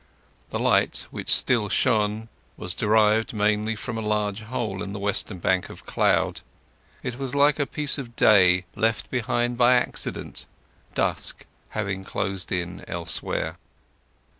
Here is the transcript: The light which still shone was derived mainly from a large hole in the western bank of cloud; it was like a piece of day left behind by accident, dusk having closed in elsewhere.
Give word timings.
The 0.49 0.57
light 0.57 1.05
which 1.11 1.29
still 1.29 1.69
shone 1.69 2.27
was 2.57 2.73
derived 2.73 3.35
mainly 3.35 3.75
from 3.75 3.99
a 3.99 4.01
large 4.01 4.41
hole 4.41 4.81
in 4.81 4.93
the 4.93 4.99
western 4.99 5.37
bank 5.37 5.69
of 5.69 5.85
cloud; 5.85 6.41
it 7.03 7.19
was 7.19 7.35
like 7.35 7.59
a 7.59 7.67
piece 7.67 7.99
of 7.99 8.15
day 8.15 8.65
left 8.75 9.11
behind 9.11 9.57
by 9.59 9.75
accident, 9.75 10.47
dusk 10.95 11.45
having 11.69 12.03
closed 12.03 12.51
in 12.51 12.83
elsewhere. 12.87 13.57